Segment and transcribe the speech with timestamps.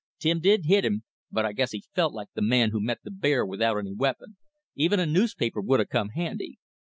[0.17, 3.11] "Tim didn't hit him; but I guess he felt like th' man who met the
[3.11, 4.35] bear without any weapon,
[4.73, 6.57] even a newspaper would 'a' come handy.